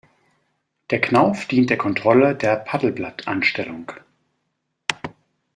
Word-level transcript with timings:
Der 0.89 0.99
Knauf 0.99 1.45
dient 1.45 1.69
der 1.69 1.77
Kontrolle 1.77 2.35
der 2.35 2.55
Paddelblatt-Anstellung. 2.55 3.91